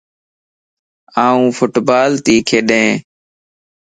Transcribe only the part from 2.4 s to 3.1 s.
ڪڏين